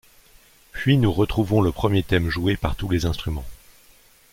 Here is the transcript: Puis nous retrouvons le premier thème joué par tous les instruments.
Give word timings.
Puis 0.71 0.97
nous 0.97 1.13
retrouvons 1.13 1.61
le 1.61 1.71
premier 1.71 2.01
thème 2.01 2.27
joué 2.31 2.57
par 2.57 2.75
tous 2.75 2.89
les 2.89 3.05
instruments. 3.05 3.45